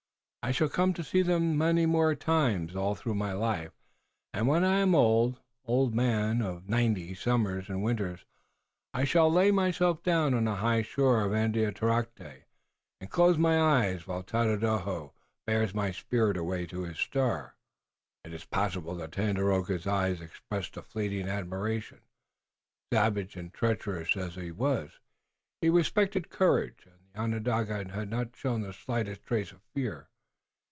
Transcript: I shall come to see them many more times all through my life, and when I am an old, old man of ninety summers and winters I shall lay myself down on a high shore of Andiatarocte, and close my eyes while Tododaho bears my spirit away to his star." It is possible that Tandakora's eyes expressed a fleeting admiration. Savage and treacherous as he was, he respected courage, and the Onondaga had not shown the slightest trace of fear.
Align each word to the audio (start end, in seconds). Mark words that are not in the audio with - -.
I 0.43 0.49
shall 0.51 0.69
come 0.69 0.91
to 0.95 1.03
see 1.03 1.21
them 1.21 1.55
many 1.55 1.85
more 1.85 2.15
times 2.15 2.75
all 2.75 2.95
through 2.95 3.13
my 3.13 3.31
life, 3.31 3.73
and 4.33 4.47
when 4.47 4.63
I 4.63 4.79
am 4.79 4.89
an 4.95 4.99
old, 4.99 5.39
old 5.65 5.93
man 5.93 6.41
of 6.41 6.67
ninety 6.67 7.13
summers 7.13 7.69
and 7.69 7.83
winters 7.83 8.25
I 8.91 9.03
shall 9.03 9.31
lay 9.31 9.51
myself 9.51 10.01
down 10.01 10.33
on 10.33 10.47
a 10.47 10.55
high 10.55 10.81
shore 10.81 11.23
of 11.23 11.31
Andiatarocte, 11.31 12.41
and 12.99 13.11
close 13.11 13.37
my 13.37 13.61
eyes 13.61 14.07
while 14.07 14.23
Tododaho 14.23 15.13
bears 15.45 15.75
my 15.75 15.91
spirit 15.91 16.37
away 16.37 16.65
to 16.65 16.85
his 16.85 16.97
star." 16.97 17.55
It 18.25 18.33
is 18.33 18.43
possible 18.43 18.95
that 18.95 19.11
Tandakora's 19.11 19.85
eyes 19.85 20.21
expressed 20.21 20.75
a 20.75 20.81
fleeting 20.81 21.29
admiration. 21.29 22.01
Savage 22.91 23.35
and 23.35 23.53
treacherous 23.53 24.17
as 24.17 24.33
he 24.33 24.49
was, 24.49 24.99
he 25.61 25.69
respected 25.69 26.31
courage, 26.31 26.87
and 26.87 26.99
the 27.13 27.19
Onondaga 27.21 27.87
had 27.91 28.09
not 28.09 28.35
shown 28.35 28.61
the 28.63 28.73
slightest 28.73 29.21
trace 29.23 29.51
of 29.51 29.61
fear. 29.75 30.07